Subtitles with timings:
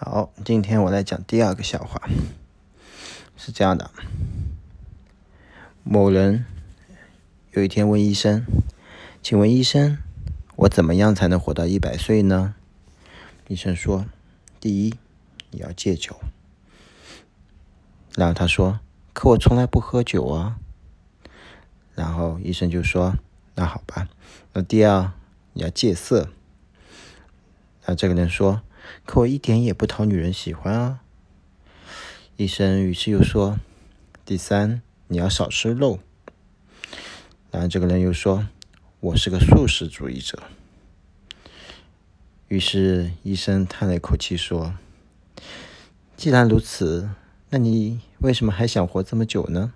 [0.00, 2.08] 好，今天我来讲第二个笑话，
[3.36, 3.90] 是这样的：
[5.82, 6.46] 某人
[7.50, 8.46] 有一天问医生
[9.20, 9.98] ：“请问医生，
[10.54, 12.54] 我怎么样才能活到一百岁呢？”
[13.48, 14.06] 医生说
[14.60, 14.94] ：“第一，
[15.50, 16.14] 你要戒酒。”
[18.14, 18.78] 然后他说
[19.12, 20.60] ：“可我从来不喝酒啊。”
[21.96, 23.16] 然后医生就说
[23.56, 24.08] ：“那好吧，
[24.52, 25.10] 那第二，
[25.54, 26.28] 你要戒色。”
[27.84, 28.62] 那这个人说。
[29.04, 31.00] 可我一点也不讨女人喜欢啊！
[32.36, 33.58] 医生于是又说
[34.24, 36.00] ：“第三，你要少吃肉。”
[37.50, 38.46] 然后这个人又说
[39.00, 40.42] ：“我是个素食主义者。”
[42.48, 44.74] 于是医生叹了一口气说
[46.16, 47.10] ：“既然如此，
[47.50, 49.72] 那你为什么还想活这么久呢？”